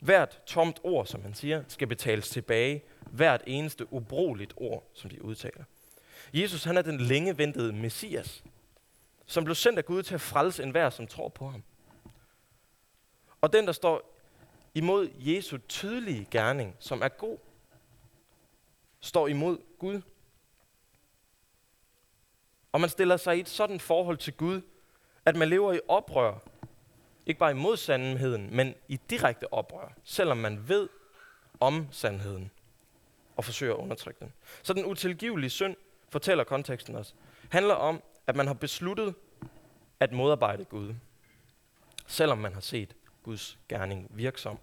Hvert 0.00 0.40
tomt 0.46 0.80
ord, 0.82 1.06
som 1.06 1.22
han 1.22 1.34
siger, 1.34 1.62
skal 1.68 1.86
betales 1.86 2.28
tilbage. 2.28 2.82
Hvert 3.10 3.42
eneste 3.46 3.92
ubrugeligt 3.92 4.52
ord, 4.56 4.90
som 4.94 5.10
de 5.10 5.24
udtaler. 5.24 5.64
Jesus 6.34 6.64
han 6.64 6.76
er 6.76 6.82
den 6.82 7.00
længe 7.00 7.38
ventede 7.38 7.72
Messias, 7.72 8.44
som 9.26 9.44
blev 9.44 9.54
sendt 9.54 9.78
af 9.78 9.84
Gud 9.84 10.02
til 10.02 10.14
at 10.14 10.20
frelse 10.20 10.62
enhver, 10.62 10.90
som 10.90 11.06
tror 11.06 11.28
på 11.28 11.48
ham. 11.48 11.62
Og 13.40 13.52
den, 13.52 13.66
der 13.66 13.72
står 13.72 14.16
imod 14.74 15.08
Jesu 15.18 15.58
tydelige 15.68 16.28
gerning, 16.30 16.76
som 16.78 17.02
er 17.02 17.08
god, 17.08 17.38
står 19.00 19.28
imod 19.28 19.58
Gud. 19.78 20.00
Og 22.72 22.80
man 22.80 22.90
stiller 22.90 23.16
sig 23.16 23.36
i 23.36 23.40
et 23.40 23.48
sådan 23.48 23.80
forhold 23.80 24.16
til 24.16 24.32
Gud, 24.32 24.60
at 25.24 25.36
man 25.36 25.48
lever 25.48 25.72
i 25.72 25.80
oprør. 25.88 26.38
Ikke 27.26 27.38
bare 27.38 27.50
imod 27.50 27.76
sandheden, 27.76 28.56
men 28.56 28.74
i 28.88 29.00
direkte 29.10 29.52
oprør, 29.52 29.92
selvom 30.04 30.36
man 30.36 30.68
ved 30.68 30.88
om 31.60 31.88
sandheden 31.90 32.50
og 33.40 33.44
forsøger 33.44 33.74
at 33.74 33.78
undertrykke 33.78 34.20
dem. 34.20 34.30
Så 34.62 34.72
den 34.72 34.84
utilgivelige 34.84 35.50
synd, 35.50 35.76
fortæller 36.08 36.44
konteksten 36.44 36.96
os, 36.96 37.14
handler 37.50 37.74
om, 37.74 38.02
at 38.26 38.36
man 38.36 38.46
har 38.46 38.54
besluttet 38.54 39.14
at 40.00 40.12
modarbejde 40.12 40.64
Gud, 40.64 40.94
selvom 42.06 42.38
man 42.38 42.52
har 42.52 42.60
set 42.60 42.96
Guds 43.22 43.58
gerning 43.68 44.06
virksom. 44.10 44.58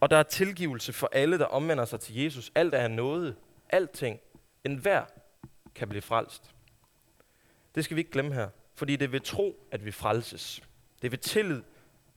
Og 0.00 0.10
der 0.10 0.16
er 0.16 0.22
tilgivelse 0.22 0.92
for 0.92 1.08
alle, 1.12 1.38
der 1.38 1.44
omvender 1.44 1.84
sig 1.84 2.00
til 2.00 2.14
Jesus. 2.14 2.52
Alt 2.54 2.74
er 2.74 2.88
noget. 2.88 3.36
Alting. 3.68 4.20
En 4.64 4.76
hver 4.76 5.04
kan 5.74 5.88
blive 5.88 6.02
frelst. 6.02 6.54
Det 7.74 7.84
skal 7.84 7.94
vi 7.94 8.00
ikke 8.00 8.10
glemme 8.10 8.34
her, 8.34 8.48
fordi 8.74 8.96
det 8.96 9.04
er 9.04 9.08
ved 9.08 9.20
tro, 9.20 9.66
at 9.70 9.84
vi 9.84 9.90
frelses. 9.90 10.62
Det 11.02 11.08
er 11.08 11.10
ved 11.10 11.18
tillid 11.18 11.62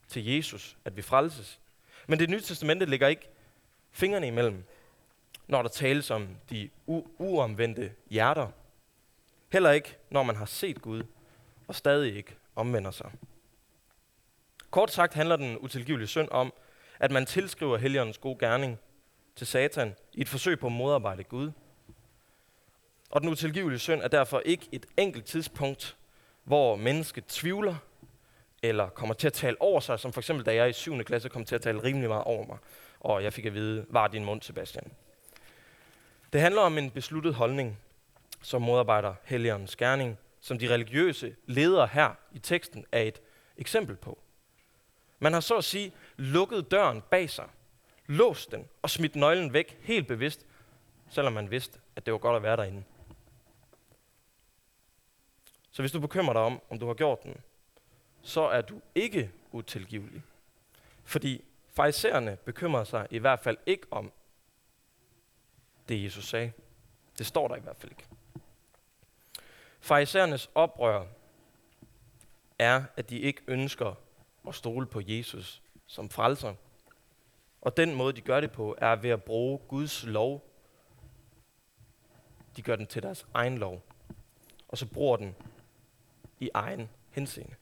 til 0.07 0.25
Jesus, 0.25 0.77
at 0.85 0.97
vi 0.97 1.01
frelses. 1.01 1.59
Men 2.07 2.19
det 2.19 2.29
nye 2.29 2.41
testamente 2.41 2.85
ligger 2.85 3.07
ikke 3.07 3.29
fingrene 3.91 4.27
imellem, 4.27 4.63
når 5.47 5.61
der 5.61 5.69
tales 5.69 6.11
om 6.11 6.27
de 6.49 6.69
u- 6.89 7.07
uomvendte 7.17 7.91
hjerter. 8.09 8.47
Heller 9.51 9.71
ikke, 9.71 9.97
når 10.09 10.23
man 10.23 10.35
har 10.35 10.45
set 10.45 10.81
Gud 10.81 11.03
og 11.67 11.75
stadig 11.75 12.15
ikke 12.15 12.35
omvender 12.55 12.91
sig. 12.91 13.11
Kort 14.71 14.91
sagt 14.91 15.13
handler 15.13 15.35
den 15.35 15.57
utilgivelige 15.57 16.07
synd 16.07 16.27
om, 16.31 16.53
at 16.99 17.11
man 17.11 17.25
tilskriver 17.25 17.77
Helligåndens 17.77 18.17
gode 18.17 18.39
gerning 18.39 18.79
til 19.35 19.47
Satan 19.47 19.95
i 20.13 20.21
et 20.21 20.29
forsøg 20.29 20.59
på 20.59 20.65
at 20.65 20.71
modarbejde 20.71 21.23
Gud. 21.23 21.51
Og 23.09 23.21
den 23.21 23.29
utilgivelige 23.29 23.79
synd 23.79 24.01
er 24.01 24.07
derfor 24.07 24.39
ikke 24.45 24.69
et 24.71 24.85
enkelt 24.97 25.25
tidspunkt, 25.25 25.97
hvor 26.43 26.75
mennesket 26.75 27.25
tvivler 27.25 27.75
eller 28.63 28.89
kommer 28.89 29.15
til 29.15 29.27
at 29.27 29.33
tale 29.33 29.61
over 29.61 29.79
sig, 29.79 29.99
som 29.99 30.13
for 30.13 30.21
eksempel 30.21 30.45
da 30.45 30.55
jeg 30.55 30.69
i 30.69 30.73
7. 30.73 31.03
klasse 31.03 31.29
kom 31.29 31.45
til 31.45 31.55
at 31.55 31.61
tale 31.61 31.83
rimelig 31.83 32.09
meget 32.09 32.23
over 32.23 32.45
mig, 32.45 32.57
og 32.99 33.23
jeg 33.23 33.33
fik 33.33 33.45
at 33.45 33.53
vide, 33.53 33.85
var 33.89 34.07
din 34.07 34.25
mund, 34.25 34.41
Sebastian. 34.41 34.91
Det 36.33 36.41
handler 36.41 36.61
om 36.61 36.77
en 36.77 36.91
besluttet 36.91 37.33
holdning, 37.33 37.79
som 38.41 38.61
modarbejder 38.61 39.15
Helligåndens 39.23 39.75
gerning, 39.75 40.17
som 40.39 40.59
de 40.59 40.73
religiøse 40.73 41.35
ledere 41.45 41.87
her 41.87 42.13
i 42.31 42.39
teksten 42.39 42.85
er 42.91 43.01
et 43.01 43.21
eksempel 43.57 43.95
på. 43.95 44.19
Man 45.19 45.33
har 45.33 45.39
så 45.39 45.57
at 45.57 45.63
sige 45.63 45.91
lukket 46.17 46.71
døren 46.71 47.01
bag 47.01 47.29
sig, 47.29 47.49
låst 48.07 48.51
den 48.51 48.67
og 48.81 48.89
smidt 48.89 49.15
nøglen 49.15 49.53
væk 49.53 49.77
helt 49.81 50.07
bevidst, 50.07 50.45
selvom 51.09 51.33
man 51.33 51.51
vidste, 51.51 51.79
at 51.95 52.05
det 52.05 52.11
var 52.11 52.17
godt 52.17 52.35
at 52.35 52.43
være 52.43 52.57
derinde. 52.57 52.83
Så 55.71 55.81
hvis 55.81 55.91
du 55.91 55.99
bekymrer 55.99 56.33
dig 56.33 56.41
om, 56.41 56.61
om 56.69 56.79
du 56.79 56.87
har 56.87 56.93
gjort 56.93 57.23
den, 57.23 57.37
så 58.21 58.41
er 58.41 58.61
du 58.61 58.81
ikke 58.95 59.31
utilgivelig. 59.51 60.23
Fordi 61.03 61.43
farisæerne 61.73 62.37
bekymrer 62.45 62.83
sig 62.83 63.07
i 63.09 63.17
hvert 63.17 63.39
fald 63.39 63.57
ikke 63.65 63.87
om 63.91 64.11
det, 65.89 66.03
Jesus 66.03 66.27
sagde. 66.27 66.51
Det 67.17 67.25
står 67.25 67.47
der 67.47 67.55
i 67.55 67.59
hvert 67.59 67.77
fald 67.77 67.91
ikke. 67.91 68.05
Farisæernes 69.79 70.49
oprør 70.55 71.05
er, 72.59 72.83
at 72.97 73.09
de 73.09 73.19
ikke 73.19 73.41
ønsker 73.47 73.93
at 74.47 74.55
stole 74.55 74.85
på 74.85 75.01
Jesus 75.03 75.61
som 75.87 76.09
frelser. 76.09 76.53
Og 77.61 77.77
den 77.77 77.95
måde, 77.95 78.13
de 78.13 78.21
gør 78.21 78.41
det 78.41 78.51
på, 78.51 78.75
er 78.77 78.95
ved 78.95 79.09
at 79.09 79.23
bruge 79.23 79.59
Guds 79.67 80.03
lov. 80.03 80.43
De 82.55 82.61
gør 82.61 82.75
den 82.75 82.87
til 82.87 83.03
deres 83.03 83.25
egen 83.33 83.57
lov. 83.57 83.83
Og 84.67 84.77
så 84.77 84.85
bruger 84.85 85.17
den 85.17 85.35
i 86.39 86.49
egen 86.53 86.89
henseende. 87.11 87.55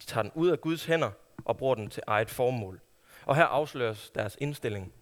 De 0.00 0.06
tager 0.06 0.22
den 0.22 0.32
ud 0.34 0.48
af 0.48 0.60
Guds 0.60 0.84
hænder 0.84 1.10
og 1.44 1.56
bruger 1.56 1.74
den 1.74 1.90
til 1.90 2.02
eget 2.06 2.30
formål. 2.30 2.80
Og 3.26 3.36
her 3.36 3.44
afsløres 3.44 4.10
deres 4.10 4.36
indstilling. 4.40 4.92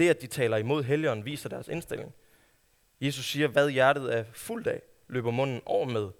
Det, 0.00 0.08
at 0.08 0.22
de 0.22 0.26
taler 0.26 0.56
imod 0.56 0.82
helligånden, 0.82 1.24
viser 1.24 1.48
deres 1.48 1.68
indstilling. 1.68 2.14
Jesus 3.00 3.24
siger, 3.24 3.48
hvad 3.48 3.70
hjertet 3.70 4.16
er 4.16 4.24
fuldt 4.32 4.66
af, 4.66 4.82
løber 5.08 5.30
munden 5.30 5.60
over 5.66 5.86
med. 5.86 6.10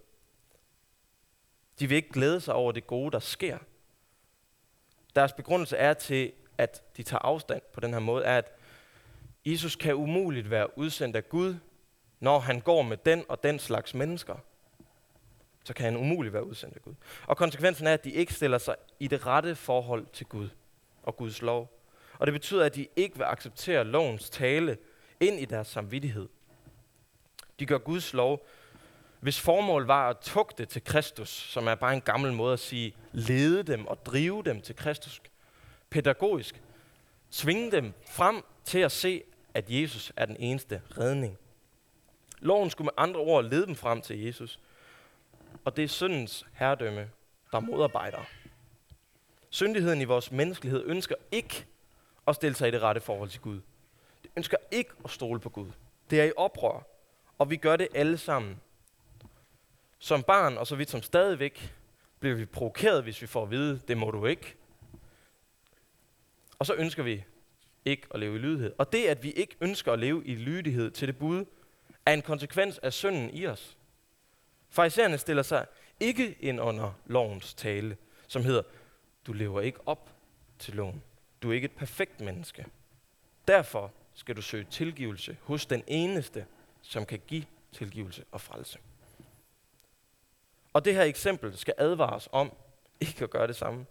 De 1.78 1.86
vil 1.86 1.96
ikke 1.96 2.12
glæde 2.12 2.40
sig 2.40 2.54
over 2.54 2.72
det 2.72 2.86
gode, 2.86 3.10
der 3.10 3.18
sker. 3.18 3.58
Deres 5.16 5.32
begrundelse 5.32 5.76
er 5.76 5.94
til, 5.94 6.32
at 6.58 6.96
de 6.96 7.02
tager 7.02 7.18
afstand 7.18 7.62
på 7.72 7.80
den 7.80 7.92
her 7.92 8.00
måde, 8.00 8.24
er, 8.24 8.38
at 8.38 8.52
Jesus 9.46 9.76
kan 9.76 9.94
umuligt 9.94 10.50
være 10.50 10.78
udsendt 10.78 11.16
af 11.16 11.28
Gud, 11.28 11.56
når 12.18 12.38
han 12.38 12.60
går 12.60 12.82
med 12.82 12.96
den 12.96 13.24
og 13.28 13.42
den 13.42 13.58
slags 13.58 13.94
mennesker. 13.94 14.36
Så 15.64 15.74
kan 15.74 15.84
han 15.84 15.96
umuligt 15.96 16.32
være 16.32 16.46
udsendt 16.46 16.76
af 16.76 16.82
Gud. 16.82 16.94
Og 17.26 17.36
konsekvensen 17.36 17.86
er, 17.86 17.94
at 17.94 18.04
de 18.04 18.10
ikke 18.10 18.34
stiller 18.34 18.58
sig 18.58 18.76
i 18.98 19.08
det 19.08 19.26
rette 19.26 19.54
forhold 19.54 20.06
til 20.12 20.26
Gud 20.26 20.48
og 21.02 21.16
Guds 21.16 21.42
lov. 21.42 21.79
Og 22.20 22.26
det 22.26 22.32
betyder, 22.32 22.64
at 22.64 22.74
de 22.74 22.86
ikke 22.96 23.16
vil 23.16 23.24
acceptere 23.24 23.84
lovens 23.84 24.30
tale 24.30 24.78
ind 25.20 25.40
i 25.40 25.44
deres 25.44 25.68
samvittighed. 25.68 26.28
De 27.58 27.66
gør 27.66 27.78
Guds 27.78 28.12
lov, 28.12 28.46
hvis 29.20 29.40
formål 29.40 29.86
var 29.86 30.08
at 30.10 30.16
tugte 30.18 30.64
til 30.64 30.84
Kristus, 30.84 31.28
som 31.28 31.66
er 31.66 31.74
bare 31.74 31.94
en 31.94 32.00
gammel 32.00 32.32
måde 32.32 32.52
at 32.52 32.58
sige, 32.58 32.94
lede 33.12 33.62
dem 33.62 33.86
og 33.86 34.06
drive 34.06 34.42
dem 34.42 34.60
til 34.60 34.76
Kristus, 34.76 35.22
pædagogisk, 35.90 36.62
tvinge 37.30 37.70
dem 37.72 37.92
frem 38.10 38.44
til 38.64 38.78
at 38.78 38.92
se, 38.92 39.22
at 39.54 39.64
Jesus 39.68 40.12
er 40.16 40.26
den 40.26 40.36
eneste 40.38 40.82
redning. 40.98 41.38
Loven 42.38 42.70
skulle 42.70 42.86
med 42.86 43.04
andre 43.04 43.20
ord 43.20 43.44
lede 43.44 43.66
dem 43.66 43.74
frem 43.74 44.00
til 44.00 44.20
Jesus, 44.20 44.60
og 45.64 45.76
det 45.76 45.84
er 45.84 45.88
syndens 45.88 46.46
herredømme, 46.52 47.10
der 47.52 47.60
modarbejder. 47.60 48.24
Syndigheden 49.50 50.00
i 50.00 50.04
vores 50.04 50.32
menneskelighed 50.32 50.82
ønsker 50.86 51.14
ikke 51.32 51.66
at 52.30 52.36
stille 52.36 52.56
sig 52.56 52.68
i 52.68 52.70
det 52.70 52.82
rette 52.82 53.00
forhold 53.00 53.28
til 53.28 53.40
Gud. 53.40 53.60
Det 54.22 54.30
ønsker 54.36 54.56
ikke 54.70 54.90
at 55.04 55.10
stole 55.10 55.40
på 55.40 55.48
Gud. 55.48 55.70
Det 56.10 56.20
er 56.20 56.24
i 56.24 56.32
oprør, 56.36 56.86
og 57.38 57.50
vi 57.50 57.56
gør 57.56 57.76
det 57.76 57.88
alle 57.94 58.18
sammen. 58.18 58.60
Som 59.98 60.22
barn, 60.22 60.58
og 60.58 60.66
så 60.66 60.76
vidt 60.76 60.90
som 60.90 61.02
stadigvæk, 61.02 61.74
bliver 62.20 62.36
vi 62.36 62.46
provokeret, 62.46 63.02
hvis 63.02 63.22
vi 63.22 63.26
får 63.26 63.42
at 63.42 63.50
vide, 63.50 63.80
det 63.88 63.96
må 63.96 64.10
du 64.10 64.26
ikke. 64.26 64.56
Og 66.58 66.66
så 66.66 66.74
ønsker 66.74 67.02
vi 67.02 67.24
ikke 67.84 68.06
at 68.10 68.20
leve 68.20 68.34
i 68.34 68.38
lydighed. 68.38 68.72
Og 68.78 68.92
det, 68.92 69.06
at 69.06 69.22
vi 69.22 69.30
ikke 69.30 69.56
ønsker 69.60 69.92
at 69.92 69.98
leve 69.98 70.24
i 70.24 70.34
lydighed 70.34 70.90
til 70.90 71.08
det 71.08 71.18
bud, 71.18 71.44
er 72.06 72.12
en 72.12 72.22
konsekvens 72.22 72.78
af 72.78 72.92
synden 72.92 73.30
i 73.30 73.46
os. 73.46 73.76
Farisæerne 74.70 75.18
stiller 75.18 75.42
sig 75.42 75.66
ikke 76.00 76.36
ind 76.40 76.60
under 76.60 76.92
lovens 77.06 77.54
tale, 77.54 77.96
som 78.28 78.44
hedder, 78.44 78.62
du 79.26 79.32
lever 79.32 79.60
ikke 79.60 79.78
op 79.86 80.10
til 80.58 80.74
loven. 80.74 81.02
Du 81.42 81.50
er 81.50 81.54
ikke 81.54 81.64
et 81.64 81.76
perfekt 81.76 82.20
menneske. 82.20 82.66
Derfor 83.48 83.92
skal 84.14 84.36
du 84.36 84.42
søge 84.42 84.64
tilgivelse 84.64 85.36
hos 85.42 85.66
den 85.66 85.84
eneste, 85.86 86.46
som 86.82 87.06
kan 87.06 87.20
give 87.26 87.44
tilgivelse 87.72 88.24
og 88.32 88.40
frelse. 88.40 88.78
Og 90.72 90.84
det 90.84 90.94
her 90.94 91.02
eksempel 91.02 91.58
skal 91.58 91.74
advares 91.78 92.28
om 92.32 92.52
ikke 93.00 93.24
at 93.24 93.30
gøre 93.30 93.46
det 93.46 93.56
samme. 93.56 93.86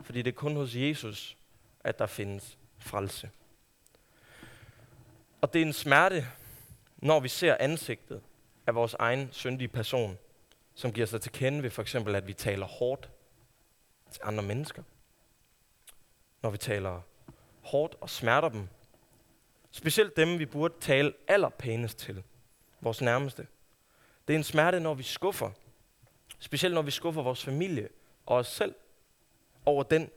Fordi 0.00 0.22
det 0.22 0.30
er 0.30 0.36
kun 0.36 0.56
hos 0.56 0.74
Jesus, 0.74 1.36
at 1.84 1.98
der 1.98 2.06
findes 2.06 2.58
frelse. 2.78 3.30
Og 5.40 5.52
det 5.52 5.62
er 5.62 5.66
en 5.66 5.72
smerte, 5.72 6.26
når 6.96 7.20
vi 7.20 7.28
ser 7.28 7.56
ansigtet 7.60 8.22
af 8.66 8.74
vores 8.74 8.94
egen 8.94 9.28
syndige 9.32 9.68
person, 9.68 10.18
som 10.74 10.92
giver 10.92 11.06
sig 11.06 11.20
til 11.20 11.32
kende 11.32 11.62
ved 11.62 11.70
for 11.70 11.82
eksempel, 11.82 12.14
at 12.14 12.26
vi 12.26 12.32
taler 12.32 12.66
hårdt 12.66 13.10
til 14.10 14.20
andre 14.24 14.42
mennesker. 14.42 14.82
Når 16.42 16.50
vi 16.50 16.58
taler 16.58 17.00
hårdt 17.62 17.96
og 18.00 18.10
smerter 18.10 18.48
dem. 18.48 18.68
Specielt 19.70 20.16
dem, 20.16 20.38
vi 20.38 20.46
burde 20.46 20.74
tale 20.80 21.12
allerpænest 21.28 21.98
til. 21.98 22.22
Vores 22.80 23.00
nærmeste. 23.02 23.46
Det 24.28 24.34
er 24.34 24.38
en 24.38 24.44
smerte, 24.44 24.80
når 24.80 24.94
vi 24.94 25.02
skuffer. 25.02 25.50
Specielt 26.38 26.74
når 26.74 26.82
vi 26.82 26.90
skuffer 26.90 27.22
vores 27.22 27.44
familie 27.44 27.88
og 28.26 28.36
os 28.36 28.46
selv 28.46 28.74
over 29.64 29.82
den, 29.82 30.10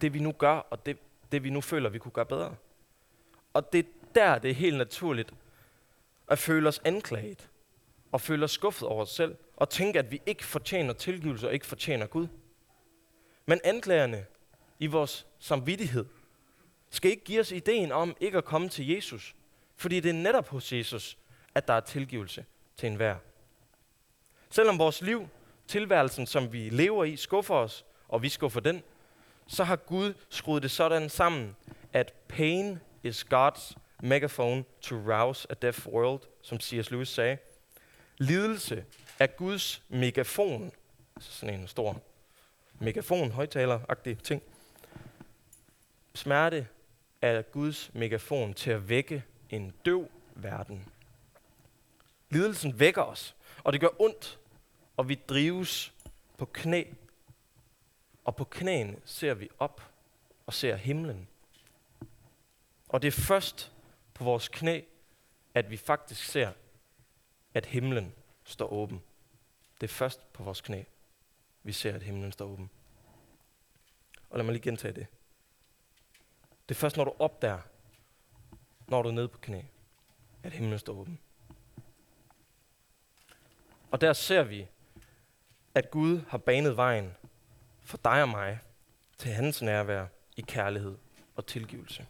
det 0.00 0.14
vi 0.14 0.18
nu 0.18 0.32
gør, 0.32 0.54
og 0.54 0.86
det, 0.86 0.98
det 1.32 1.44
vi 1.44 1.50
nu 1.50 1.60
føler, 1.60 1.90
vi 1.90 1.98
kunne 1.98 2.12
gøre 2.12 2.26
bedre. 2.26 2.56
Og 3.54 3.72
det 3.72 3.78
er 3.78 3.88
der, 4.14 4.38
det 4.38 4.50
er 4.50 4.54
helt 4.54 4.76
naturligt 4.76 5.34
at 6.28 6.38
føle 6.38 6.68
os 6.68 6.80
anklaget 6.84 7.48
og 8.12 8.20
føle 8.20 8.44
os 8.44 8.50
skuffet 8.50 8.88
over 8.88 9.02
os 9.02 9.10
selv 9.10 9.36
og 9.56 9.70
tænke, 9.70 9.98
at 9.98 10.10
vi 10.10 10.22
ikke 10.26 10.44
fortjener 10.44 10.92
tilgivelse 10.92 11.48
og 11.48 11.54
ikke 11.54 11.66
fortjener 11.66 12.06
Gud. 12.06 12.28
Men 13.46 13.60
anklagerne 13.64 14.26
i 14.78 14.86
vores 14.86 15.26
samvittighed 15.38 16.04
skal 16.90 17.10
ikke 17.10 17.24
give 17.24 17.40
os 17.40 17.52
ideen 17.52 17.92
om 17.92 18.16
ikke 18.20 18.38
at 18.38 18.44
komme 18.44 18.68
til 18.68 18.88
Jesus, 18.88 19.34
fordi 19.76 20.00
det 20.00 20.08
er 20.08 20.14
netop 20.14 20.48
hos 20.48 20.72
Jesus, 20.72 21.18
at 21.54 21.68
der 21.68 21.74
er 21.74 21.80
tilgivelse 21.80 22.44
til 22.76 22.86
enhver. 22.86 23.16
Selvom 24.50 24.78
vores 24.78 25.02
liv, 25.02 25.28
tilværelsen, 25.66 26.26
som 26.26 26.52
vi 26.52 26.68
lever 26.68 27.04
i, 27.04 27.16
skuffer 27.16 27.54
os, 27.54 27.84
og 28.08 28.22
vi 28.22 28.28
skuffer 28.28 28.60
den, 28.60 28.82
så 29.46 29.64
har 29.64 29.76
Gud 29.76 30.14
skruet 30.28 30.62
det 30.62 30.70
sådan 30.70 31.08
sammen, 31.08 31.56
at 31.92 32.12
pain 32.28 32.78
is 33.02 33.26
God's 33.34 33.74
megaphone 34.02 34.64
to 34.80 34.96
rouse 34.96 35.46
a 35.50 35.54
deaf 35.54 35.86
world, 35.86 36.20
som 36.42 36.60
C.S. 36.60 36.90
Lewis 36.90 37.08
sagde. 37.08 37.38
Lidelse 38.18 38.84
er 39.18 39.26
Guds 39.26 39.82
megafon, 39.88 40.72
altså 41.16 41.32
sådan 41.32 41.60
en 41.60 41.68
stor 41.68 42.00
megafon, 42.80 43.30
højtaler-agtig 43.30 44.22
ting. 44.22 44.42
Smerte 46.18 46.68
er 47.22 47.42
Guds 47.42 47.94
megafon 47.94 48.54
til 48.54 48.70
at 48.70 48.88
vække 48.88 49.24
en 49.50 49.72
døv 49.84 50.08
verden. 50.34 50.88
Lidelsen 52.30 52.78
vækker 52.80 53.02
os, 53.02 53.36
og 53.64 53.72
det 53.72 53.80
gør 53.80 54.00
ondt, 54.00 54.38
og 54.96 55.08
vi 55.08 55.14
drives 55.14 55.92
på 56.38 56.44
knæ. 56.44 56.84
Og 58.24 58.36
på 58.36 58.44
knæene 58.44 58.96
ser 59.04 59.34
vi 59.34 59.48
op 59.58 59.92
og 60.46 60.54
ser 60.54 60.76
himlen. 60.76 61.28
Og 62.88 63.02
det 63.02 63.08
er 63.08 63.22
først 63.22 63.72
på 64.14 64.24
vores 64.24 64.48
knæ, 64.48 64.80
at 65.54 65.70
vi 65.70 65.76
faktisk 65.76 66.24
ser, 66.24 66.52
at 67.54 67.66
himlen 67.66 68.14
står 68.44 68.72
åben. 68.72 69.02
Det 69.80 69.90
er 69.90 69.94
først 69.94 70.32
på 70.32 70.42
vores 70.42 70.60
knæ, 70.60 70.82
vi 71.62 71.72
ser, 71.72 71.94
at 71.94 72.02
himlen 72.02 72.32
står 72.32 72.46
åben. 72.46 72.70
Og 74.30 74.38
lad 74.38 74.44
mig 74.44 74.52
lige 74.52 74.62
gentage 74.62 74.92
det. 74.92 75.06
Det 76.68 76.74
er 76.74 76.78
først, 76.78 76.96
når 76.96 77.04
du 77.04 77.12
opdager, 77.18 77.58
når 78.88 79.02
du 79.02 79.08
er 79.08 79.12
nede 79.12 79.28
på 79.28 79.38
knæ, 79.38 79.62
at 80.42 80.52
himlen 80.52 80.78
står 80.78 80.92
åben. 80.92 81.18
Og 83.90 84.00
der 84.00 84.12
ser 84.12 84.42
vi, 84.42 84.66
at 85.74 85.90
Gud 85.90 86.20
har 86.28 86.38
banet 86.38 86.76
vejen 86.76 87.14
for 87.82 87.96
dig 88.04 88.22
og 88.22 88.28
mig 88.28 88.58
til 89.18 89.30
hans 89.30 89.62
nærvær 89.62 90.06
i 90.36 90.40
kærlighed 90.40 90.96
og 91.36 91.46
tilgivelse. 91.46 92.06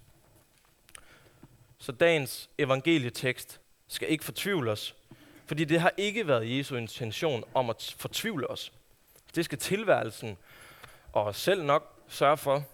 Så 1.78 1.92
dagens 1.92 2.50
evangelietekst 2.58 3.60
skal 3.88 4.10
ikke 4.10 4.24
fortvivle 4.24 4.70
os, 4.70 4.96
fordi 5.46 5.64
det 5.64 5.80
har 5.80 5.92
ikke 5.96 6.26
været 6.26 6.58
Jesu 6.58 6.76
intention 6.76 7.44
om 7.54 7.70
at 7.70 7.94
fortvivle 7.98 8.50
os. 8.50 8.72
Det 9.34 9.44
skal 9.44 9.58
tilværelsen 9.58 10.36
og 11.12 11.24
os 11.24 11.36
selv 11.36 11.64
nok 11.64 12.02
sørge 12.08 12.36
for. 12.36 12.64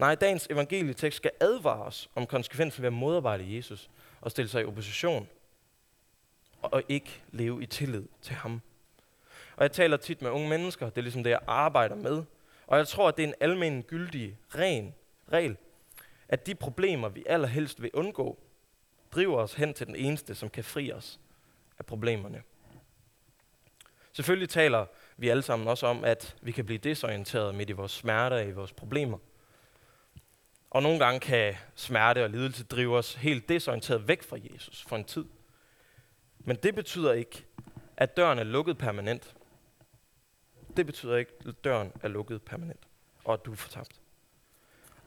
Nej, 0.00 0.14
dagens 0.14 0.46
evangelietekst 0.50 1.16
skal 1.16 1.30
advare 1.40 1.82
os 1.82 2.10
om 2.14 2.26
konsekvensen 2.26 2.82
ved 2.82 2.86
at 2.86 2.92
modarbejde 2.92 3.56
Jesus 3.56 3.90
og 4.20 4.30
stille 4.30 4.48
sig 4.48 4.62
i 4.62 4.64
opposition 4.64 5.28
og 6.62 6.82
ikke 6.88 7.22
leve 7.32 7.62
i 7.62 7.66
tillid 7.66 8.04
til 8.22 8.34
ham. 8.34 8.60
Og 9.56 9.62
jeg 9.62 9.72
taler 9.72 9.96
tit 9.96 10.22
med 10.22 10.30
unge 10.30 10.48
mennesker, 10.48 10.90
det 10.90 10.98
er 10.98 11.02
ligesom 11.02 11.22
det, 11.22 11.30
jeg 11.30 11.40
arbejder 11.46 11.96
med. 11.96 12.22
Og 12.66 12.78
jeg 12.78 12.88
tror, 12.88 13.08
at 13.08 13.16
det 13.16 13.22
er 13.22 13.28
en 13.28 13.34
almindelig 13.40 13.86
gyldig 13.86 14.38
ren 14.54 14.94
regel, 15.32 15.56
at 16.28 16.46
de 16.46 16.54
problemer, 16.54 17.08
vi 17.08 17.24
allerhelst 17.26 17.82
vil 17.82 17.90
undgå, 17.94 18.38
driver 19.14 19.38
os 19.38 19.54
hen 19.54 19.74
til 19.74 19.86
den 19.86 19.96
eneste, 19.96 20.34
som 20.34 20.50
kan 20.50 20.64
fri 20.64 20.92
os 20.92 21.20
af 21.78 21.86
problemerne. 21.86 22.42
Selvfølgelig 24.12 24.48
taler 24.48 24.86
vi 25.16 25.28
alle 25.28 25.42
sammen 25.42 25.68
også 25.68 25.86
om, 25.86 26.04
at 26.04 26.36
vi 26.42 26.52
kan 26.52 26.66
blive 26.66 26.78
desorienteret 26.78 27.54
midt 27.54 27.70
i 27.70 27.72
vores 27.72 27.92
smerter, 27.92 28.38
i 28.38 28.52
vores 28.52 28.72
problemer. 28.72 29.18
Og 30.70 30.82
nogle 30.82 30.98
gange 30.98 31.20
kan 31.20 31.54
smerte 31.74 32.24
og 32.24 32.30
lidelse 32.30 32.64
drive 32.64 32.96
os 32.96 33.14
helt 33.14 33.48
desorienteret 33.48 34.08
væk 34.08 34.22
fra 34.22 34.38
Jesus 34.52 34.82
for 34.82 34.96
en 34.96 35.04
tid. 35.04 35.24
Men 36.38 36.56
det 36.56 36.74
betyder 36.74 37.12
ikke, 37.12 37.44
at 37.96 38.16
døren 38.16 38.38
er 38.38 38.44
lukket 38.44 38.78
permanent. 38.78 39.34
Det 40.76 40.86
betyder 40.86 41.16
ikke, 41.16 41.32
at 41.48 41.64
døren 41.64 41.92
er 42.02 42.08
lukket 42.08 42.42
permanent, 42.42 42.88
og 43.24 43.34
at 43.34 43.44
du 43.44 43.52
er 43.52 43.56
fortabt. 43.56 44.00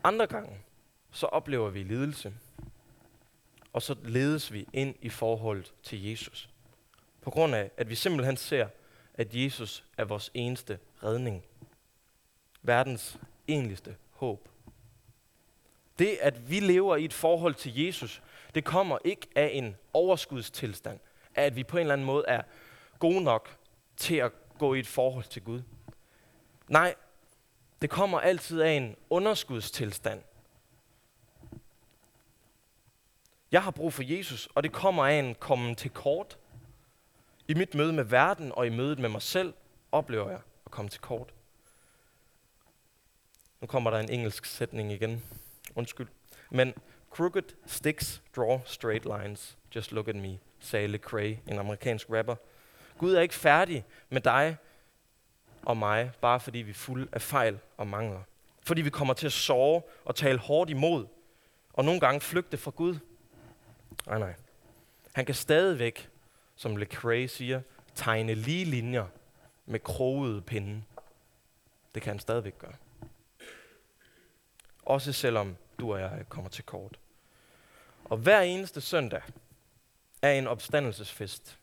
Andre 0.04 0.28
gange, 0.28 0.58
så 1.12 1.26
oplever 1.26 1.70
vi 1.70 1.84
lidelse, 1.84 2.34
og 3.74 3.82
så 3.82 3.96
ledes 4.04 4.54
vi 4.54 4.68
ind 4.74 4.96
i 5.02 5.10
forholdet 5.10 5.74
til 5.84 6.04
Jesus. 6.04 6.50
På 7.22 7.32
grund 7.32 7.56
af, 7.56 7.72
at 7.78 7.90
vi 7.90 7.96
simpelthen 7.96 8.38
ser, 8.38 8.68
at 9.14 9.36
Jesus 9.36 9.86
er 9.98 10.06
vores 10.06 10.32
eneste 10.34 10.80
redning. 11.04 11.44
Verdens 12.62 13.20
enligste 13.48 13.96
håb. 14.12 14.50
Det, 16.00 16.18
at 16.22 16.50
vi 16.50 16.60
lever 16.60 16.96
i 16.96 17.06
et 17.06 17.14
forhold 17.14 17.56
til 17.56 17.86
Jesus, 17.86 18.22
det 18.56 18.64
kommer 18.64 18.98
ikke 19.04 19.28
af 19.36 19.50
en 19.54 19.76
overskudstilstand, 19.94 21.00
af 21.36 21.44
at 21.44 21.56
vi 21.56 21.64
på 21.64 21.78
en 21.78 21.82
eller 21.82 21.94
anden 21.94 22.08
måde 22.08 22.24
er 22.28 22.42
gode 23.00 23.24
nok 23.24 23.58
til 23.98 24.16
at 24.16 24.32
gå 24.58 24.74
i 24.74 24.80
et 24.80 24.88
forhold 24.88 25.26
til 25.26 25.42
Gud. 25.44 25.62
Nej, 26.68 26.96
det 27.82 27.90
kommer 27.90 28.20
altid 28.20 28.62
af 28.62 28.72
en 28.72 28.96
underskudstilstand. 29.10 30.22
Jeg 33.52 33.64
har 33.64 33.72
brug 33.72 33.94
for 33.94 34.04
Jesus, 34.04 34.50
og 34.56 34.64
det 34.64 34.72
kommer 34.72 35.06
af 35.06 35.14
en 35.14 35.36
kommen 35.36 35.76
til 35.76 35.92
kort. 35.92 36.38
I 37.48 37.54
mit 37.54 37.76
møde 37.76 37.94
med 37.94 38.04
verden 38.04 38.52
og 38.52 38.68
i 38.68 38.70
mødet 38.70 39.00
med 39.00 39.10
mig 39.10 39.22
selv 39.22 39.54
oplever 39.92 40.30
jeg 40.30 40.40
at 40.66 40.72
komme 40.72 40.90
til 40.90 41.02
kort. 41.02 41.34
Nu 43.62 43.68
kommer 43.68 43.90
der 43.90 44.00
en 44.00 44.10
engelsk 44.10 44.46
sætning 44.46 44.92
igen. 44.92 45.24
Undskyld. 45.76 46.08
Men 46.50 46.74
crooked 47.12 47.56
sticks 47.66 48.22
draw 48.36 48.60
straight 48.66 49.06
lines. 49.06 49.58
Just 49.76 49.92
look 49.92 50.08
at 50.08 50.16
me, 50.16 50.40
sagde 50.60 50.88
Lecrae, 50.88 51.40
en 51.48 51.60
amerikansk 51.60 52.10
rapper. 52.10 52.36
Gud 52.98 53.14
er 53.14 53.22
ikke 53.22 53.36
færdig 53.36 53.86
med 54.10 54.22
dig 54.22 54.58
og 55.62 55.78
mig, 55.78 56.12
bare 56.22 56.40
fordi 56.40 56.58
vi 56.58 56.70
er 56.70 56.74
fulde 56.74 57.08
af 57.12 57.22
fejl 57.22 57.60
og 57.78 57.88
mangler. 57.88 58.22
Fordi 58.62 58.82
vi 58.82 58.90
kommer 58.90 59.14
til 59.14 59.26
at 59.26 59.32
sove 59.32 59.82
og 60.06 60.16
tale 60.16 60.40
hårdt 60.40 60.70
imod, 60.70 61.06
og 61.74 61.86
nogle 61.86 62.00
gange 62.00 62.22
flygte 62.22 62.58
fra 62.58 62.72
Gud. 62.72 62.96
Nej, 64.08 64.20
nej. 64.20 64.34
Han 65.14 65.26
kan 65.26 65.36
stadigvæk, 65.36 66.10
som 66.56 66.76
Lecrae 66.76 67.28
siger, 67.28 67.62
tegne 67.96 68.36
lige 68.36 68.66
linjer 68.66 69.06
med 69.66 69.80
krogede 69.80 70.42
pinde. 70.42 70.84
Det 71.96 72.02
kan 72.02 72.12
han 72.12 72.20
stadigvæk 72.20 72.58
gøre. 72.58 72.74
Også 74.86 75.14
selvom 75.14 75.56
du 75.84 75.94
og 75.94 76.00
jeg 76.00 76.12
øh, 76.20 76.26
kommer 76.26 76.50
til 76.50 76.64
kort. 76.64 77.00
Og 78.04 78.18
hver 78.18 78.42
eneste 78.42 78.82
søndag 78.82 79.22
er 80.22 80.32
en 80.32 80.48
opstandelsesfest. 80.48 81.60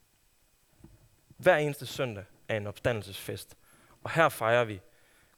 Hver 1.36 1.56
eneste 1.56 1.86
søndag 1.86 2.24
er 2.48 2.56
en 2.56 2.66
opstandelsesfest. 2.66 3.56
Og 4.02 4.10
her 4.10 4.28
fejrer 4.28 4.64
vi 4.64 4.80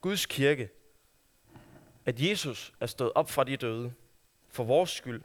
Guds 0.00 0.26
kirke, 0.26 0.68
at 2.06 2.20
Jesus 2.20 2.72
er 2.80 2.86
stået 2.86 3.12
op 3.14 3.30
fra 3.30 3.44
de 3.44 3.56
døde 3.56 3.92
for 4.48 4.64
vores 4.64 4.90
skyld. 4.90 5.22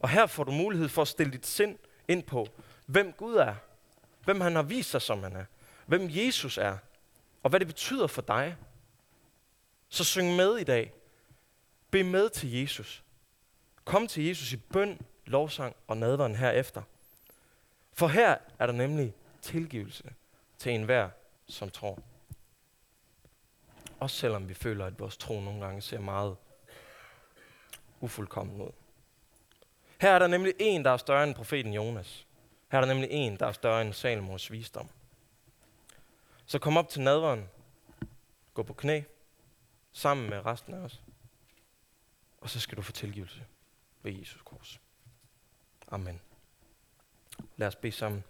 Og 0.00 0.08
her 0.08 0.26
får 0.26 0.44
du 0.44 0.52
mulighed 0.52 0.88
for 0.88 1.02
at 1.02 1.08
stille 1.08 1.32
dit 1.32 1.46
sind 1.46 1.78
ind 2.08 2.22
på, 2.22 2.46
hvem 2.86 3.12
Gud 3.12 3.34
er, 3.34 3.54
hvem 4.24 4.40
han 4.40 4.54
har 4.54 4.62
vist 4.62 4.90
sig, 4.90 5.02
som 5.02 5.22
han 5.22 5.36
er, 5.36 5.44
hvem 5.86 6.06
Jesus 6.08 6.58
er, 6.58 6.76
og 7.42 7.50
hvad 7.50 7.60
det 7.60 7.66
betyder 7.66 8.06
for 8.06 8.22
dig. 8.22 8.56
Så 9.88 10.04
syng 10.04 10.36
med 10.36 10.56
i 10.56 10.64
dag. 10.64 10.99
Be 11.90 12.02
med 12.02 12.30
til 12.30 12.52
Jesus. 12.52 13.04
Kom 13.84 14.06
til 14.06 14.24
Jesus 14.24 14.52
i 14.52 14.56
bøn, 14.56 15.00
lovsang 15.26 15.76
og 15.86 15.96
nadveren 15.96 16.34
herefter. 16.34 16.82
For 17.92 18.08
her 18.08 18.36
er 18.58 18.66
der 18.66 18.72
nemlig 18.72 19.14
tilgivelse 19.42 20.04
til 20.58 20.72
enhver, 20.72 21.10
som 21.46 21.70
tror. 21.70 21.98
Også 24.00 24.16
selvom 24.16 24.48
vi 24.48 24.54
føler, 24.54 24.86
at 24.86 24.98
vores 24.98 25.16
tro 25.16 25.40
nogle 25.40 25.60
gange 25.60 25.82
ser 25.82 26.00
meget 26.00 26.36
ufuldkommen 28.00 28.60
ud. 28.60 28.70
Her 30.00 30.10
er 30.10 30.18
der 30.18 30.26
nemlig 30.26 30.54
en, 30.58 30.84
der 30.84 30.90
er 30.90 30.96
større 30.96 31.24
end 31.24 31.34
profeten 31.34 31.74
Jonas. 31.74 32.26
Her 32.70 32.78
er 32.78 32.80
der 32.80 32.94
nemlig 32.94 33.10
en, 33.10 33.36
der 33.36 33.46
er 33.46 33.52
større 33.52 33.82
end 33.82 33.92
Salomos 33.92 34.52
visdom. 34.52 34.88
Så 36.46 36.58
kom 36.58 36.76
op 36.76 36.88
til 36.88 37.00
nadveren. 37.00 37.48
Gå 38.54 38.62
på 38.62 38.72
knæ. 38.72 39.02
Sammen 39.92 40.30
med 40.30 40.46
resten 40.46 40.74
af 40.74 40.78
os. 40.78 41.00
Og 42.40 42.50
så 42.50 42.60
skal 42.60 42.76
du 42.76 42.82
få 42.82 42.92
tilgivelse 42.92 43.44
ved 44.02 44.12
Jesus 44.12 44.42
kors. 44.42 44.80
Amen. 45.88 46.20
Lad 47.56 47.68
os 47.68 47.76
bede 47.76 47.92
sammen. 47.92 48.24